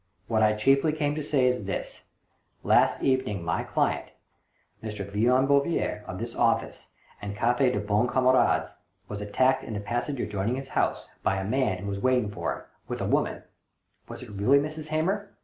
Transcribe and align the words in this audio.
What 0.27 0.41
I 0.41 0.53
chiefly 0.53 0.93
came 0.93 1.13
to 1.13 1.21
say 1.21 1.45
is 1.45 1.65
this: 1.65 2.05
last 2.63 3.03
evening 3.03 3.43
my 3.43 3.61
client, 3.63 4.09
M. 4.81 4.89
Leon 5.13 5.45
Bouvier, 5.45 6.03
of 6.07 6.17
this 6.17 6.33
office 6.33 6.87
and 7.21 7.33
the 7.33 7.37
Cafe 7.37 7.69
des 7.69 7.79
Bons 7.81 8.09
Camarades, 8.09 8.73
was 9.07 9.21
attacked 9.21 9.63
in 9.63 9.75
the 9.75 9.79
passage 9.79 10.19
adjoining 10.19 10.55
his 10.55 10.69
house 10.69 11.05
by 11.21 11.35
a 11.37 11.45
man 11.45 11.77
who 11.83 11.87
was 11.91 11.99
waiting 11.99 12.31
for 12.31 12.51
him, 12.55 12.61
with 12.87 12.99
a 12.99 13.05
woman— 13.05 13.43
was 14.09 14.23
it 14.23 14.31
really 14.31 14.57
Mrs. 14.57 14.87
Hamer? 14.87 15.33